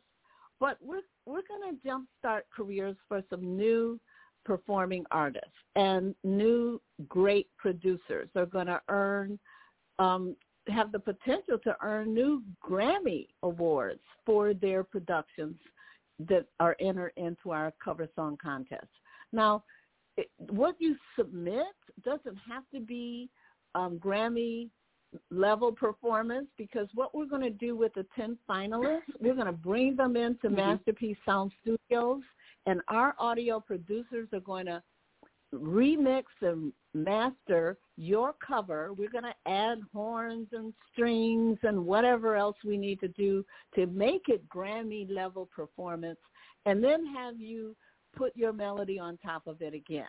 But 0.58 0.78
we're 0.80 1.02
we're 1.26 1.42
going 1.46 1.76
to 1.76 1.88
jumpstart 1.88 2.42
careers 2.54 2.96
for 3.08 3.22
some 3.30 3.56
new 3.56 4.00
performing 4.44 5.04
artists 5.10 5.48
and 5.74 6.14
new 6.24 6.80
great 7.08 7.48
producers. 7.58 8.28
They're 8.32 8.46
going 8.46 8.68
to 8.68 8.80
earn 8.88 9.38
um, 9.98 10.36
have 10.68 10.92
the 10.92 10.98
potential 10.98 11.58
to 11.64 11.76
earn 11.82 12.12
new 12.14 12.42
Grammy 12.64 13.28
awards 13.42 14.00
for 14.24 14.54
their 14.54 14.82
productions 14.82 15.56
that 16.18 16.46
are 16.60 16.76
entered 16.80 17.12
into 17.16 17.52
our 17.52 17.72
cover 17.82 18.08
song 18.14 18.38
contest. 18.42 18.86
Now, 19.32 19.64
it, 20.16 20.30
what 20.38 20.76
you 20.78 20.96
submit 21.16 21.66
doesn't 22.04 22.38
have 22.48 22.64
to 22.74 22.80
be 22.80 23.28
um, 23.74 23.98
Grammy 23.98 24.70
level 25.30 25.72
performance 25.72 26.48
because 26.56 26.88
what 26.94 27.14
we're 27.14 27.26
going 27.26 27.42
to 27.42 27.50
do 27.50 27.76
with 27.76 27.92
the 27.94 28.06
10 28.16 28.38
finalists, 28.48 29.02
we're 29.20 29.34
going 29.34 29.46
to 29.46 29.52
bring 29.52 29.96
them 29.96 30.16
into 30.16 30.48
Mhm. 30.48 30.56
Masterpiece 30.56 31.16
Sound 31.24 31.52
Studios 31.62 32.22
and 32.66 32.80
our 32.88 33.14
audio 33.18 33.60
producers 33.60 34.28
are 34.32 34.40
going 34.40 34.66
to 34.66 34.82
remix 35.54 36.24
and 36.42 36.72
master 36.94 37.78
your 37.96 38.34
cover. 38.46 38.92
We're 38.92 39.10
going 39.10 39.24
to 39.24 39.50
add 39.50 39.78
horns 39.92 40.48
and 40.52 40.72
strings 40.92 41.58
and 41.62 41.86
whatever 41.86 42.36
else 42.36 42.56
we 42.64 42.76
need 42.76 43.00
to 43.00 43.08
do 43.08 43.44
to 43.74 43.86
make 43.86 44.28
it 44.28 44.48
Grammy 44.48 45.10
level 45.10 45.48
performance 45.54 46.18
and 46.66 46.82
then 46.82 47.06
have 47.14 47.40
you 47.40 47.76
put 48.16 48.36
your 48.36 48.52
melody 48.52 48.98
on 48.98 49.18
top 49.18 49.46
of 49.46 49.62
it 49.62 49.72
again. 49.72 50.06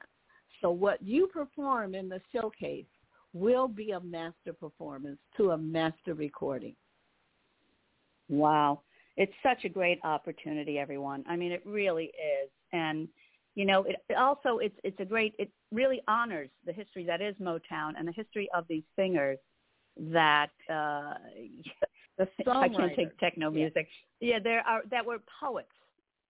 So 0.61 0.71
what 0.71 1.01
you 1.03 1.27
perform 1.27 1.93
in 1.93 2.09
the 2.09 2.19
showcase 2.33 2.85
will 3.33 3.67
be 3.67 3.91
a 3.91 3.99
master 3.99 4.53
performance 4.59 5.19
to 5.37 5.51
a 5.51 5.57
master 5.57 6.15
recording. 6.15 6.75
Wow. 8.27 8.81
It's 9.17 9.33
such 9.43 9.65
a 9.65 9.69
great 9.69 9.99
opportunity, 10.03 10.79
everyone. 10.79 11.23
I 11.29 11.35
mean, 11.35 11.51
it 11.51 11.63
really 11.65 12.05
is. 12.05 12.49
And 12.71 13.07
you 13.57 13.65
know, 13.65 13.83
it, 13.85 13.95
it 14.07 14.13
also 14.13 14.59
it's 14.59 14.77
it's 14.83 14.99
a 14.99 15.05
great 15.05 15.33
it 15.39 15.49
really 15.71 15.99
honors 16.07 16.51
the 16.67 16.71
history 16.71 17.03
that 17.05 17.21
is 17.21 17.35
Motown 17.41 17.93
and 17.97 18.07
the 18.07 18.11
history 18.11 18.47
of 18.53 18.65
these 18.69 18.83
singers 18.95 19.39
that 19.97 20.51
uh 20.69 21.15
The 22.17 22.27
I 22.47 22.67
can't 22.67 22.95
take 22.95 23.17
techno 23.19 23.51
music. 23.51 23.87
Yeah, 24.19 24.39
there 24.43 24.61
are 24.61 24.81
that 24.89 25.05
were 25.05 25.19
poets. 25.39 25.69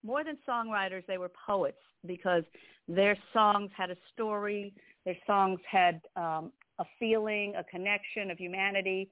More 0.04 0.24
than 0.24 0.38
songwriters, 0.48 1.06
they 1.08 1.18
were 1.18 1.32
poets 1.46 1.78
because 2.06 2.44
their 2.90 3.18
songs 3.34 3.72
had 3.76 3.90
a 3.90 3.96
story. 4.14 4.74
Their 5.06 5.16
songs 5.26 5.60
had 5.70 6.02
um, 6.18 6.52
a 6.80 6.86
feeling, 7.00 7.54
a 7.58 7.64
connection 7.64 8.30
of 8.32 8.38
humanity. 8.38 9.10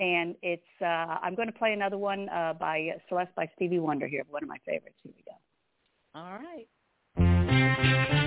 And 0.00 0.34
it's 0.42 0.62
uh, 0.80 1.18
I'm 1.22 1.34
going 1.34 1.48
to 1.48 1.58
play 1.58 1.74
another 1.74 1.98
one 1.98 2.28
uh, 2.30 2.54
by 2.58 2.88
Celeste 3.08 3.34
by 3.36 3.50
Stevie 3.54 3.78
Wonder 3.78 4.06
here, 4.06 4.22
one 4.28 4.42
of 4.42 4.48
my 4.48 4.58
favorites. 4.66 4.96
Here 5.02 5.12
we 5.14 5.22
go. 5.24 6.18
All 6.18 6.38
right. 6.38 6.66
I 7.76 8.23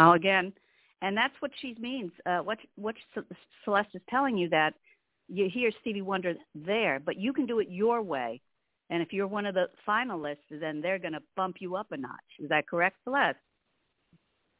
Wow, 0.00 0.14
again, 0.14 0.52
and 1.02 1.16
that's 1.16 1.34
what 1.40 1.50
she 1.60 1.76
means. 1.78 2.12
Uh, 2.24 2.38
what 2.38 2.58
what 2.76 2.94
Celeste 3.64 3.94
is 3.94 4.02
telling 4.08 4.36
you 4.38 4.48
that 4.48 4.74
you 5.28 5.48
hear 5.52 5.70
Stevie 5.80 6.02
Wonder 6.02 6.34
there, 6.54 7.00
but 7.04 7.16
you 7.16 7.32
can 7.32 7.46
do 7.46 7.60
it 7.60 7.68
your 7.70 8.00
way. 8.02 8.40
And 8.88 9.02
if 9.02 9.12
you're 9.12 9.26
one 9.26 9.46
of 9.46 9.54
the 9.54 9.66
finalists, 9.86 10.38
then 10.50 10.80
they're 10.80 10.98
going 10.98 11.12
to 11.12 11.22
bump 11.36 11.56
you 11.60 11.76
up 11.76 11.92
a 11.92 11.96
notch. 11.96 12.30
Is 12.40 12.48
that 12.48 12.66
correct, 12.66 12.96
Celeste? 13.04 13.38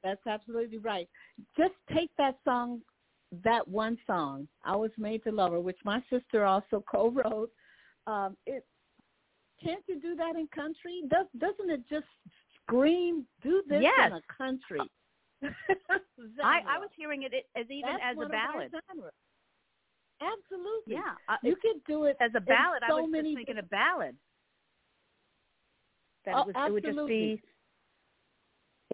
That's 0.05 0.25
absolutely 0.27 0.79
right. 0.79 1.09
Just 1.57 1.75
take 1.93 2.11
that 2.17 2.37
song, 2.45 2.81
that 3.43 3.67
one 3.67 3.97
song, 4.07 4.47
"I 4.65 4.77
Was 4.77 4.93
Made 4.99 5.25
to 5.25 5.33
Love 5.33 5.53
Her," 5.53 5.61
which 5.61 5.79
my 5.85 6.03
sister 6.11 6.45
also 6.45 6.85
co-wrote. 6.91 7.51
Um, 8.07 8.37
it 8.47 8.65
can't 9.63 9.83
you 9.89 10.01
do 10.01 10.15
that 10.17 10.37
in 10.37 10.49
country? 10.49 11.03
Does 11.09 11.27
doesn't 11.39 11.71
it 11.71 11.83
just 11.89 12.07
scream? 12.63 13.27
Do 13.43 13.63
this 13.69 13.83
Yes. 13.83 14.07
in 14.09 14.13
a 14.13 14.23
country. 14.37 14.81
I, 16.45 16.61
I 16.69 16.79
was 16.79 16.91
hearing 16.97 17.23
it 17.23 17.33
as 17.57 17.67
even 17.71 17.91
That's 17.93 18.19
as 18.21 18.27
a 18.27 18.29
ballad. 18.29 18.73
Absolutely. 20.21 20.95
Yeah, 20.95 21.15
uh, 21.29 21.37
You 21.43 21.57
could 21.57 21.83
do 21.87 22.05
it 22.05 22.17
as 22.21 22.31
a 22.37 22.41
ballad. 22.41 22.83
I 22.85 22.91
so 22.91 22.97
was 22.97 23.11
just 23.15 23.35
thinking 23.35 23.59
a 23.59 23.63
ballad. 23.63 24.17
That 26.27 26.35
Oh, 26.37 26.41
it, 26.43 26.47
was, 26.49 26.57
it 26.67 26.73
would 26.73 26.85
just 26.85 27.09
be. 27.09 27.41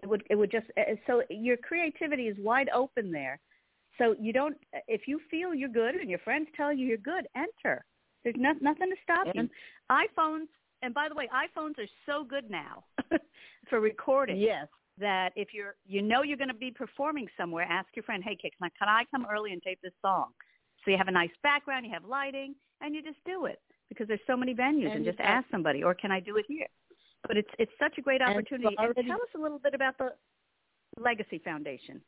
It 0.03 0.07
would. 0.07 0.23
It 0.29 0.35
would 0.35 0.51
just. 0.51 0.67
uh, 0.77 0.95
So 1.05 1.23
your 1.29 1.57
creativity 1.57 2.27
is 2.27 2.37
wide 2.39 2.69
open 2.73 3.11
there. 3.11 3.39
So 3.97 4.15
you 4.19 4.31
don't. 4.31 4.55
If 4.87 5.01
you 5.07 5.19
feel 5.29 5.53
you're 5.53 5.69
good 5.69 5.95
and 5.95 6.09
your 6.09 6.19
friends 6.19 6.47
tell 6.55 6.71
you 6.71 6.85
you're 6.87 6.97
good, 6.97 7.27
enter. 7.35 7.83
There's 8.23 8.35
no, 8.37 8.53
nothing 8.61 8.89
to 8.89 8.95
stop 9.03 9.27
you. 9.33 9.49
iPhones. 9.91 10.47
And 10.81 10.93
by 10.93 11.09
the 11.09 11.15
way, 11.15 11.27
iPhones 11.33 11.77
are 11.79 11.87
so 12.05 12.23
good 12.23 12.49
now 12.49 12.83
for 13.69 13.79
recording 13.79 14.37
Yes. 14.37 14.67
That 14.99 15.31
if 15.35 15.49
you're 15.53 15.75
you 15.85 16.01
know 16.01 16.23
you're 16.23 16.37
going 16.37 16.47
to 16.49 16.53
be 16.53 16.71
performing 16.71 17.27
somewhere, 17.37 17.65
ask 17.69 17.87
your 17.95 18.03
friend, 18.03 18.23
hey, 18.23 18.35
can 18.35 18.49
I, 18.61 18.69
can 18.77 18.87
I 18.89 19.03
come 19.11 19.25
early 19.31 19.53
and 19.53 19.61
tape 19.61 19.79
this 19.81 19.93
song? 20.01 20.31
So 20.83 20.91
you 20.91 20.97
have 20.97 21.07
a 21.07 21.11
nice 21.11 21.31
background, 21.43 21.85
you 21.85 21.91
have 21.93 22.05
lighting, 22.05 22.55
and 22.81 22.95
you 22.95 23.01
just 23.01 23.17
do 23.25 23.45
it 23.45 23.59
because 23.89 24.07
there's 24.07 24.19
so 24.27 24.37
many 24.37 24.53
venues, 24.53 24.85
and, 24.87 24.95
And 24.97 25.05
just 25.05 25.19
ask 25.19 25.45
somebody, 25.51 25.83
or 25.83 25.93
can 25.93 26.11
I 26.11 26.19
do 26.19 26.37
it 26.37 26.45
here? 26.47 26.67
But 27.27 27.37
it's 27.37 27.49
it's 27.59 27.71
such 27.79 27.97
a 27.97 28.01
great 28.01 28.21
opportunity. 28.21 28.75
so 28.77 28.83
already- 28.83 29.01
and 29.01 29.09
tell 29.09 29.21
us 29.21 29.33
a 29.35 29.39
little 29.39 29.59
bit 29.59 29.73
about 29.73 29.97
the 29.97 30.13
Legacy 30.97 31.39
Foundation. 31.39 32.01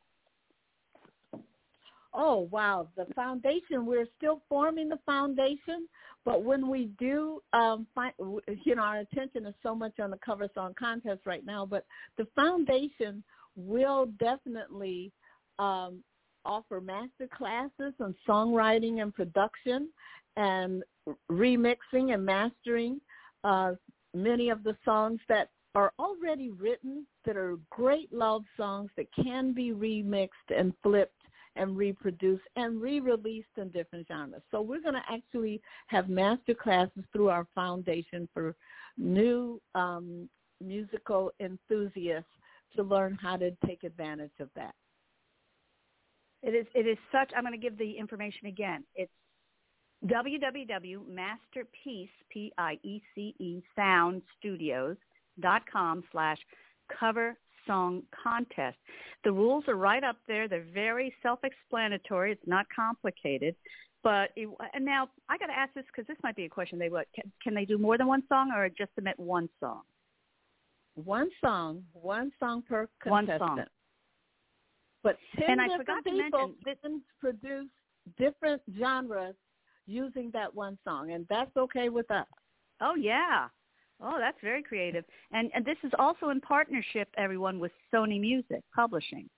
Oh 2.21 2.49
wow, 2.51 2.89
the 2.97 3.05
foundation. 3.15 3.85
We're 3.85 4.05
still 4.17 4.41
forming 4.49 4.89
the 4.89 4.99
foundation, 5.05 5.87
but 6.25 6.43
when 6.43 6.67
we 6.67 6.89
do, 6.99 7.41
um, 7.53 7.87
find, 7.95 8.11
you 8.65 8.75
know, 8.75 8.81
our 8.81 8.97
attention 8.97 9.45
is 9.45 9.55
so 9.63 9.73
much 9.73 10.01
on 10.01 10.11
the 10.11 10.17
cover 10.17 10.49
song 10.53 10.73
contest 10.77 11.21
right 11.25 11.45
now. 11.45 11.65
But 11.65 11.85
the 12.17 12.27
foundation 12.35 13.23
will 13.55 14.07
definitely 14.19 15.13
um, 15.59 16.03
offer 16.43 16.81
master 16.81 17.29
classes 17.33 17.93
on 18.01 18.13
songwriting 18.27 19.01
and 19.01 19.15
production, 19.15 19.87
and 20.35 20.83
remixing 21.31 22.13
and 22.13 22.25
mastering 22.25 22.99
uh, 23.45 23.75
many 24.13 24.49
of 24.49 24.63
the 24.63 24.75
songs 24.83 25.21
that 25.29 25.51
are 25.73 25.93
already 25.97 26.49
written 26.49 27.05
that 27.25 27.37
are 27.37 27.55
great 27.69 28.11
love 28.11 28.43
songs 28.57 28.89
that 28.97 29.07
can 29.23 29.53
be 29.53 29.71
remixed 29.71 30.29
and 30.53 30.73
flipped 30.83 31.18
and 31.55 31.77
reproduced 31.77 32.43
and 32.55 32.81
re-released 32.81 33.47
in 33.57 33.69
different 33.69 34.07
genres. 34.07 34.41
So 34.51 34.61
we're 34.61 34.81
going 34.81 34.95
to 34.95 35.11
actually 35.11 35.61
have 35.87 36.09
master 36.09 36.53
classes 36.53 37.03
through 37.11 37.29
our 37.29 37.47
foundation 37.55 38.29
for 38.33 38.55
new 38.97 39.61
um, 39.75 40.29
musical 40.61 41.31
enthusiasts 41.39 42.29
to 42.75 42.83
learn 42.83 43.17
how 43.21 43.37
to 43.37 43.51
take 43.65 43.83
advantage 43.83 44.31
of 44.39 44.49
that. 44.55 44.75
It 46.41 46.51
is 46.51 46.67
it 46.73 46.87
is 46.87 46.97
such 47.11 47.33
I'm 47.35 47.43
going 47.43 47.51
to 47.51 47.57
give 47.57 47.77
the 47.77 47.97
information 47.97 48.47
again. 48.47 48.85
It's 48.95 49.11
www.masterpiece 50.05 52.09
p 52.29 52.53
i 52.57 52.79
e 52.83 53.01
c 53.13 53.35
e 53.39 53.61
sound 53.75 54.21
studios 54.37 54.95
dot 55.41 55.63
com 55.69 56.01
slash 56.11 56.37
cover 56.97 57.37
song 57.69 58.01
contest. 58.23 58.77
The 59.23 59.31
rules 59.31 59.63
are 59.67 59.75
right 59.75 60.03
up 60.03 60.15
there. 60.27 60.47
They're 60.47 60.65
very 60.73 61.13
self-explanatory. 61.21 62.31
It's 62.31 62.47
not 62.47 62.65
complicated. 62.75 63.55
But 64.01 64.29
it, 64.35 64.49
and 64.73 64.85
now 64.85 65.09
I 65.27 65.37
got 65.37 65.47
to 65.47 65.57
ask 65.57 65.73
this 65.73 65.83
because 65.87 66.07
this 66.07 66.17
might 66.23 66.35
be 66.35 66.45
a 66.45 66.49
question. 66.49 66.79
They 66.79 66.89
what 66.89 67.07
can, 67.13 67.31
can 67.43 67.53
they 67.53 67.65
do 67.65 67.77
more 67.77 67.97
than 67.97 68.07
one 68.07 68.23
song 68.29 68.51
or 68.55 68.67
just 68.69 68.95
submit 68.95 69.19
one 69.19 69.49
song? 69.59 69.81
One 70.95 71.29
song, 71.43 71.83
one 71.93 72.31
song 72.39 72.63
per 72.67 72.87
contestant. 73.01 73.41
One 73.41 73.57
song. 73.57 73.65
But 75.03 75.17
ten 75.37 75.59
and 75.59 75.61
I 75.61 75.77
forgot 75.77 76.03
people 76.03 76.19
to 76.19 76.55
mention, 76.65 77.01
produce 77.19 77.67
different 78.17 78.61
genres 78.77 79.35
using 79.85 80.29
that 80.31 80.53
one 80.53 80.77
song, 80.85 81.11
and 81.11 81.25
that's 81.29 81.55
okay 81.57 81.89
with 81.89 82.09
us. 82.09 82.27
Oh 82.81 82.95
yeah. 82.95 83.47
Oh, 84.01 84.17
that's 84.19 84.37
very 84.41 84.63
creative. 84.63 85.03
And 85.31 85.51
and 85.53 85.65
this 85.65 85.77
is 85.83 85.91
also 85.99 86.29
in 86.29 86.41
partnership, 86.41 87.09
everyone, 87.17 87.59
with 87.59 87.71
Sony 87.93 88.19
Music 88.19 88.63
Publishing. 88.73 89.29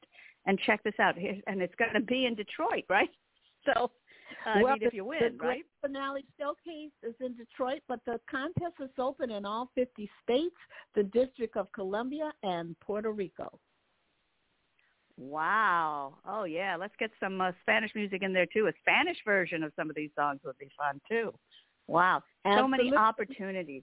And 0.49 0.59
check 0.67 0.83
this 0.83 0.95
out. 0.99 1.15
And 1.17 1.63
it's 1.63 1.75
going 1.77 1.95
to 1.95 2.01
be 2.01 2.27
in 2.27 2.35
Detroit, 2.35 2.85
right? 2.89 3.11
So 3.75 3.91
uh, 4.47 4.61
well, 4.63 4.69
I 4.69 4.75
mean, 4.75 4.83
if 4.83 4.95
you 4.95 5.05
win, 5.05 5.19
the 5.39 5.47
right? 5.47 5.65
finale 5.81 6.25
showcase 6.39 6.93
is 7.03 7.15
in 7.21 7.35
Detroit, 7.37 7.81
but 7.89 8.01
the 8.07 8.21
contest 8.31 8.75
is 8.81 8.91
open 8.99 9.31
in 9.31 9.45
all 9.45 9.71
50 9.75 10.09
states, 10.23 10.57
the 10.95 11.03
District 11.03 11.57
of 11.57 11.71
Columbia, 11.73 12.33
and 12.43 12.79
Puerto 12.81 13.11
Rico. 13.11 13.59
Wow. 15.19 16.19
Oh 16.25 16.45
yeah, 16.45 16.77
let's 16.77 16.95
get 16.99 17.11
some 17.19 17.41
uh, 17.41 17.51
Spanish 17.63 17.91
music 17.95 18.23
in 18.23 18.33
there 18.33 18.47
too. 18.47 18.69
A 18.69 18.73
Spanish 18.81 19.19
version 19.25 19.65
of 19.65 19.73
some 19.75 19.91
of 19.91 19.97
these 19.97 20.11
songs 20.17 20.41
would 20.45 20.59
be 20.59 20.71
fun 20.77 21.01
too. 21.09 21.35
Wow. 21.89 22.23
Absolutely. 22.45 22.79
So 22.79 22.85
many 22.85 22.97
opportunities. 22.97 23.83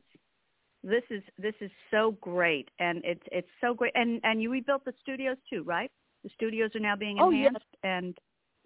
This 0.84 1.04
is 1.10 1.21
this 1.38 1.56
is 1.60 1.71
so 1.91 2.15
great 2.21 2.69
and 2.80 3.01
it's 3.04 3.23
it's 3.32 3.49
so 3.60 3.73
great 3.73 3.91
and 3.95 4.21
and 4.23 4.41
you 4.41 4.49
rebuilt 4.49 4.86
the 4.86 4.93
studios 5.01 5.38
too, 5.49 5.63
right? 5.63 5.91
The 6.25 6.31
studios 6.33 6.71
are 6.73 6.79
now 6.79 6.95
being 6.95 7.17
enhanced 7.19 7.55
oh, 7.55 7.88
yes. 7.88 8.01
and 8.01 8.17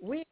we 0.01 0.23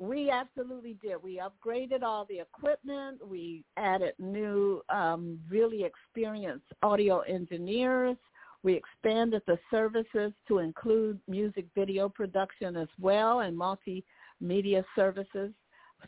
we 0.00 0.28
absolutely 0.28 0.96
did. 1.00 1.22
We 1.22 1.40
upgraded 1.40 2.02
all 2.02 2.24
the 2.24 2.40
equipment. 2.40 3.24
We 3.24 3.64
added 3.76 4.14
new, 4.18 4.82
um, 4.88 5.38
really 5.48 5.84
experienced 5.84 6.66
audio 6.82 7.20
engineers. 7.20 8.16
We 8.64 8.74
expanded 8.74 9.42
the 9.46 9.56
services 9.70 10.32
to 10.48 10.58
include 10.58 11.20
music 11.28 11.66
video 11.76 12.08
production 12.08 12.76
as 12.76 12.88
well 13.00 13.40
and 13.40 13.56
multimedia 13.56 14.84
services. 14.96 15.52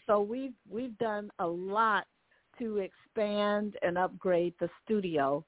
So 0.08 0.20
we've 0.20 0.54
we've 0.68 0.98
done 0.98 1.30
a 1.38 1.46
lot 1.46 2.06
to 2.58 2.78
expand 2.78 3.76
and 3.82 3.96
upgrade 3.96 4.54
the 4.58 4.68
studio, 4.84 5.44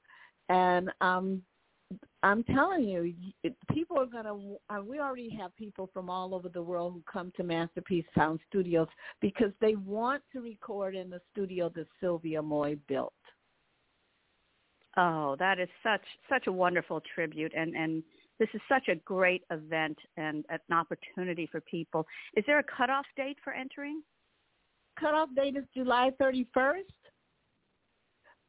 and 0.47 0.89
um, 1.01 1.41
I'm 2.23 2.43
telling 2.45 2.85
you, 2.85 3.13
people 3.73 3.99
are 3.99 4.05
going 4.05 4.23
to. 4.23 4.57
Uh, 4.73 4.81
we 4.81 4.99
already 4.99 5.29
have 5.39 5.53
people 5.57 5.89
from 5.93 6.09
all 6.09 6.33
over 6.33 6.47
the 6.47 6.61
world 6.61 6.93
who 6.93 7.03
come 7.11 7.33
to 7.35 7.43
Masterpiece 7.43 8.05
Sound 8.15 8.39
Studios 8.47 8.87
because 9.19 9.51
they 9.59 9.75
want 9.75 10.23
to 10.31 10.39
record 10.39 10.95
in 10.95 11.09
the 11.09 11.19
studio 11.33 11.69
that 11.75 11.85
Sylvia 11.99 12.41
Moy 12.41 12.77
built. 12.87 13.13
Oh, 14.95 15.35
that 15.37 15.59
is 15.59 15.67
such 15.83 16.01
such 16.29 16.47
a 16.47 16.51
wonderful 16.51 17.01
tribute, 17.13 17.51
and 17.57 17.75
and 17.75 18.01
this 18.39 18.47
is 18.53 18.61
such 18.69 18.87
a 18.87 18.95
great 18.95 19.43
event 19.51 19.97
and 20.15 20.45
an 20.49 20.59
opportunity 20.71 21.47
for 21.51 21.59
people. 21.61 22.07
Is 22.37 22.45
there 22.47 22.59
a 22.59 22.63
cutoff 22.63 23.05
date 23.17 23.37
for 23.43 23.51
entering? 23.51 24.01
Cutoff 24.97 25.29
date 25.35 25.57
is 25.57 25.65
July 25.75 26.11
31st. 26.21 26.83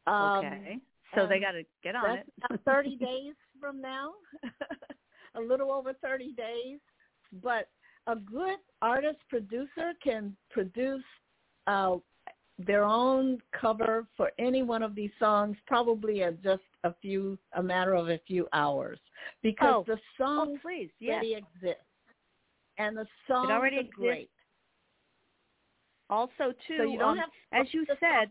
Um, 0.06 0.44
okay, 0.44 0.78
so 1.14 1.26
they 1.26 1.40
got 1.40 1.52
to 1.52 1.62
get 1.82 1.96
on 1.96 2.18
it. 2.18 2.26
30 2.66 2.96
days 2.96 3.34
from 3.64 3.80
now, 3.80 4.10
a 5.36 5.40
little 5.40 5.72
over 5.72 5.94
30 6.02 6.32
days. 6.32 6.80
But 7.42 7.68
a 8.06 8.14
good 8.14 8.58
artist 8.82 9.20
producer 9.30 9.92
can 10.02 10.36
produce 10.50 11.02
uh, 11.66 11.96
their 12.58 12.84
own 12.84 13.38
cover 13.58 14.06
for 14.18 14.32
any 14.38 14.62
one 14.62 14.82
of 14.82 14.94
these 14.94 15.10
songs 15.18 15.56
probably 15.66 16.20
in 16.20 16.36
just 16.44 16.62
a 16.84 16.94
few 17.00 17.38
a 17.56 17.62
matter 17.62 17.94
of 17.94 18.10
a 18.10 18.20
few 18.26 18.46
hours 18.52 18.98
because 19.42 19.74
oh. 19.78 19.84
the 19.86 19.98
song 20.18 20.56
oh, 20.56 20.58
please. 20.62 20.90
Yes. 21.00 21.14
already 21.14 21.34
exists 21.34 21.82
and 22.76 22.96
the 22.96 23.06
song 23.26 23.48
it 23.48 23.52
already 23.52 23.76
is 23.76 23.86
great. 23.96 24.30
Also, 26.10 26.52
too, 26.68 26.96
so 26.98 27.00
um, 27.00 27.18
as 27.52 27.66
you 27.72 27.86
said, 27.98 28.30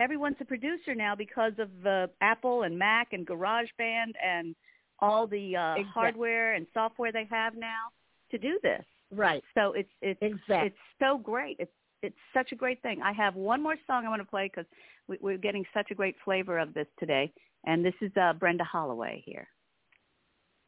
everyone's 0.00 0.36
a 0.40 0.44
producer 0.44 0.94
now 0.94 1.14
because 1.14 1.52
of 1.58 1.68
uh, 1.86 2.06
Apple 2.20 2.62
and 2.62 2.78
Mac 2.78 3.12
and 3.12 3.26
GarageBand 3.26 4.12
and 4.24 4.54
all 5.00 5.26
the 5.26 5.56
uh, 5.56 5.72
exactly. 5.72 5.84
hardware 5.92 6.54
and 6.54 6.66
software 6.72 7.12
they 7.12 7.26
have 7.30 7.54
now 7.56 7.90
to 8.30 8.38
do 8.38 8.58
this. 8.62 8.84
Right. 9.10 9.42
So 9.54 9.72
it's 9.72 9.90
it's 10.02 10.20
exactly. 10.22 10.68
it's 10.68 10.76
so 10.98 11.18
great. 11.18 11.56
It's 11.58 11.72
it's 12.02 12.16
such 12.32 12.52
a 12.52 12.56
great 12.56 12.82
thing. 12.82 13.00
I 13.02 13.12
have 13.12 13.34
one 13.34 13.62
more 13.62 13.76
song 13.86 14.04
I 14.06 14.08
want 14.08 14.22
to 14.22 14.28
play 14.28 14.50
because 14.52 14.70
we, 15.08 15.18
we're 15.20 15.38
getting 15.38 15.64
such 15.72 15.90
a 15.90 15.94
great 15.94 16.16
flavor 16.24 16.58
of 16.58 16.74
this 16.74 16.86
today, 16.98 17.32
and 17.64 17.84
this 17.84 17.94
is 18.00 18.10
uh, 18.20 18.32
Brenda 18.34 18.64
Holloway 18.64 19.22
here. 19.24 19.48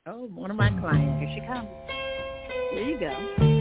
Oh, 0.07 0.29
one 0.29 0.51
of 0.51 0.57
my 0.57 0.71
clients. 0.81 1.21
Here 1.21 1.41
she 1.41 1.47
comes. 1.47 1.69
Here 2.73 2.89
you 2.89 2.99
go. 2.99 3.56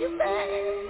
When 0.00 0.89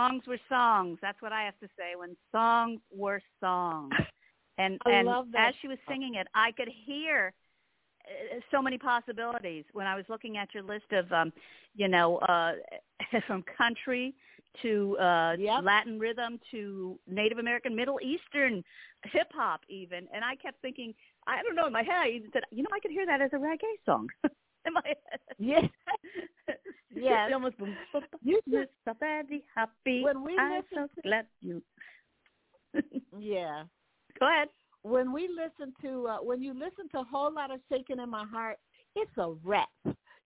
songs 0.00 0.22
were 0.26 0.38
songs. 0.48 0.98
That's 1.02 1.20
what 1.20 1.32
I 1.32 1.42
have 1.42 1.58
to 1.60 1.66
say. 1.76 1.96
When 1.96 2.16
songs 2.32 2.80
were 2.94 3.20
songs. 3.40 3.92
And 4.58 4.78
I 4.84 4.92
and 4.92 5.06
love 5.06 5.28
that. 5.32 5.48
as 5.48 5.54
she 5.62 5.68
was 5.68 5.78
singing 5.88 6.16
it, 6.16 6.26
I 6.34 6.52
could 6.52 6.68
hear 6.84 7.32
uh, 8.04 8.40
so 8.50 8.60
many 8.60 8.76
possibilities 8.76 9.64
when 9.72 9.86
I 9.86 9.94
was 9.96 10.04
looking 10.10 10.36
at 10.36 10.52
your 10.52 10.62
list 10.62 10.92
of 10.92 11.10
um, 11.12 11.32
you 11.74 11.88
know, 11.88 12.18
uh 12.18 12.52
from 13.26 13.42
country 13.56 14.14
to 14.60 14.98
uh 14.98 15.36
Yep. 15.38 15.64
Latin 15.64 15.98
rhythm 15.98 16.38
to 16.50 16.98
Native 17.06 17.38
American, 17.38 17.74
Middle 17.74 17.98
Eastern 18.02 18.62
hip 19.04 19.28
hop 19.32 19.62
even. 19.70 20.06
And 20.12 20.22
I 20.24 20.34
kept 20.36 20.60
thinking, 20.60 20.92
I 21.26 21.42
don't 21.42 21.54
know, 21.54 21.66
in 21.66 21.72
my 21.72 21.82
head 21.82 21.96
I 21.96 22.08
even 22.10 22.30
said, 22.32 22.42
you 22.50 22.62
know, 22.62 22.70
I 22.74 22.80
could 22.80 22.90
hear 22.90 23.06
that 23.06 23.22
as 23.22 23.30
a 23.32 23.36
reggae 23.36 23.78
song. 23.86 24.08
in 24.66 24.74
my 24.74 24.82
head. 24.84 25.20
Yeah. 25.38 25.62
Yes. 26.94 27.30
Almost 27.32 27.58
boom, 27.58 27.74
boom, 27.92 28.02
boom. 28.10 28.20
You 28.22 28.40
should, 28.48 28.68
so 28.84 28.92
very 28.98 29.44
happy. 29.54 30.02
When 30.02 30.24
we 30.24 30.36
I'm 30.36 30.52
listen 30.52 30.66
so 30.74 30.88
to- 30.96 31.02
glad 31.02 31.26
you. 31.40 31.62
yeah. 33.18 33.64
Go 34.18 34.26
ahead. 34.26 34.48
When 34.82 35.12
we 35.12 35.28
listen 35.28 35.74
to 35.82 36.08
uh, 36.08 36.18
when 36.18 36.42
you 36.42 36.52
listen 36.54 36.88
to 36.92 37.00
a 37.00 37.04
whole 37.04 37.32
lot 37.32 37.50
of 37.50 37.60
shaking 37.70 37.98
in 38.00 38.08
my 38.10 38.24
heart, 38.24 38.56
it's 38.96 39.10
a 39.18 39.30
rap. 39.44 39.68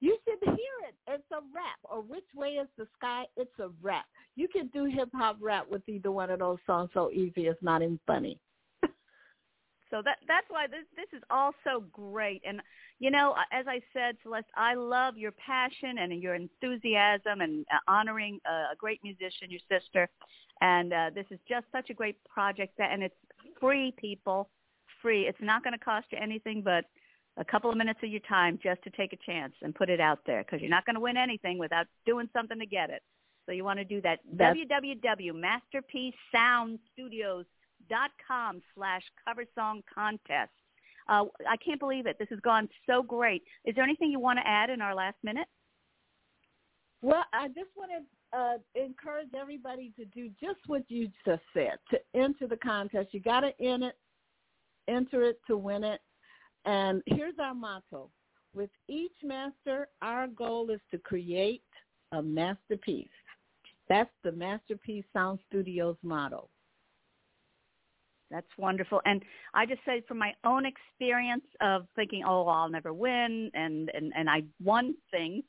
You 0.00 0.16
should 0.24 0.38
hear 0.42 0.77
it. 0.88 0.94
It's 1.09 1.24
a 1.33 1.40
rap. 1.55 1.79
Or 1.85 2.03
which 2.03 2.24
way 2.35 2.50
is 2.50 2.68
the 2.77 2.87
sky? 2.96 3.24
It's 3.37 3.59
a 3.59 3.68
rap. 3.83 4.05
You 4.37 4.48
can 4.48 4.68
do 4.68 4.85
hip 4.85 5.09
hop 5.14 5.37
rap 5.40 5.66
with 5.70 5.83
either 5.88 6.11
one 6.11 6.31
of 6.31 6.38
those 6.40 6.59
songs 6.66 6.90
so 6.94 7.11
easy. 7.11 7.46
It's 7.46 7.62
not 7.62 7.83
even 7.83 7.98
funny. 8.07 8.38
So 9.90 10.03
that 10.05 10.18
that's 10.27 10.47
why 10.49 10.66
this 10.66 10.85
this 10.97 11.07
is 11.16 11.23
all 11.31 11.53
so 11.64 11.85
great. 11.92 12.42
And 12.47 12.61
you 12.99 13.11
know, 13.11 13.35
as 13.53 13.66
I 13.68 13.81
said, 13.92 14.16
Celeste, 14.23 14.47
I 14.57 14.75
love 14.75 15.16
your 15.16 15.33
passion 15.33 15.99
and 15.99 16.23
your 16.23 16.35
enthusiasm 16.35 17.40
and 17.40 17.66
uh, 17.73 17.79
honoring 17.88 18.40
uh, 18.49 18.73
a 18.73 18.77
great 18.79 19.01
musician, 19.03 19.51
your 19.51 19.61
sister. 19.70 20.09
And 20.61 20.92
uh, 20.92 21.11
this 21.14 21.27
is 21.31 21.38
just 21.49 21.66
such 21.73 21.90
a 21.90 21.94
great 21.94 22.16
project. 22.25 22.75
That 22.79 22.92
and 22.92 23.03
it's 23.03 23.14
free, 23.61 23.92
people, 23.99 24.49
free. 25.03 25.23
It's 25.23 25.38
not 25.40 25.64
going 25.64 25.77
to 25.77 25.85
cost 25.85 26.07
you 26.11 26.18
anything 26.20 26.62
but 26.62 26.85
a 27.37 27.44
couple 27.44 27.70
of 27.70 27.77
minutes 27.77 27.99
of 28.03 28.11
your 28.11 28.20
time 28.29 28.59
just 28.62 28.83
to 28.85 28.90
take 28.90 29.12
a 29.12 29.18
chance 29.27 29.53
and 29.62 29.75
put 29.75 29.90
it 29.90 30.01
out 30.01 30.20
there 30.27 30.44
because 30.44 30.61
you're 30.61 30.70
not 30.70 30.87
going 30.87 30.94
to 30.94 31.01
win 31.01 31.16
anything 31.16 31.59
without 31.59 31.87
doing 32.07 32.29
something 32.33 32.61
to 32.61 32.66
get 32.66 32.90
it. 32.90 33.03
So 33.47 33.53
you 33.53 33.64
want 33.64 33.81
to 33.81 33.85
do 33.85 34.01
that. 34.03 34.20
That's- 34.33 34.57
www.masterpiecesoundstudios.com 34.57 37.44
slash 38.75 39.03
cover 39.27 39.44
song 39.55 39.83
contest. 39.92 40.51
Uh, 41.09 41.25
I 41.49 41.57
can't 41.57 41.81
believe 41.81 42.07
it. 42.07 42.16
This 42.18 42.29
has 42.31 42.40
gone 42.40 42.68
so 42.87 43.03
great. 43.03 43.42
Is 43.64 43.75
there 43.75 43.85
anything 43.85 44.11
you 44.11 44.20
want 44.20 44.38
to 44.38 44.49
add 44.49 44.70
in 44.70 44.81
our 44.81 44.94
last 44.94 45.16
minute? 45.23 45.47
Well, 47.03 47.25
I 47.35 47.49
just 47.49 47.68
want 47.77 47.90
to 47.90 48.38
uh, 48.38 48.57
encourage 48.75 49.29
everybody 49.38 49.92
to 49.99 50.07
do 50.07 50.31
just 50.40 50.61
what 50.66 50.83
you 50.88 51.09
just 51.27 51.42
said. 51.53 51.75
To 51.90 51.99
enter 52.14 52.47
the 52.47 52.57
contest, 52.57 53.09
you 53.12 53.20
got 53.20 53.40
to 53.40 53.51
in 53.59 53.83
it, 53.83 53.99
enter 54.88 55.23
it 55.23 55.38
to 55.47 55.57
win 55.59 55.85
it. 55.85 56.01
And 56.64 57.03
here's 57.07 57.38
our 57.38 57.55
motto: 57.55 58.09
With 58.55 58.70
each 58.88 59.12
master, 59.23 59.88
our 60.01 60.27
goal 60.29 60.70
is 60.70 60.81
to 60.92 60.99
create 60.99 61.62
a 62.12 62.23
masterpiece. 62.23 63.09
That's 63.88 64.11
the 64.23 64.33
Masterpiece 64.33 65.05
Sound 65.12 65.40
Studios 65.51 65.97
motto. 66.03 66.49
That's 68.30 68.46
wonderful. 68.58 69.00
And 69.04 69.22
I 69.52 69.66
just 69.66 69.80
say 69.87 70.02
from 70.08 70.18
my 70.18 70.32
own 70.44 70.64
experience 70.66 71.44
of 71.60 71.87
thinking, 71.94 72.24
oh, 72.26 72.46
I'll 72.46 72.68
never 72.68 72.92
win, 72.92 73.50
and 73.54 73.90
and 73.94 74.12
and 74.16 74.28
I 74.28 74.42
won 74.62 74.94
things, 75.10 75.44